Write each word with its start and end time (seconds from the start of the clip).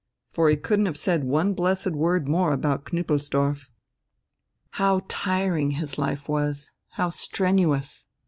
For 0.31 0.49
he 0.49 0.55
couldn't 0.57 0.87
have 0.87 0.97
said 0.97 1.25
one 1.25 1.53
blessed 1.53 1.91
word 1.91 2.27
more 2.27 2.53
about 2.53 2.85
Knüppelsdorf! 2.85 3.69
How 4.71 5.01
tiring 5.07 5.73
his 5.77 5.99
life 5.99 6.27
was, 6.27 6.71
how 6.93 7.11
strenuous! 7.11 8.07